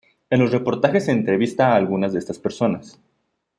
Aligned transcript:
En 0.31 0.39
los 0.39 0.49
reportajes 0.51 1.05
se 1.05 1.11
entrevista 1.11 1.67
a 1.67 1.75
alguna 1.75 2.09
de 2.09 2.17
estas 2.17 2.39
personas. 2.39 2.99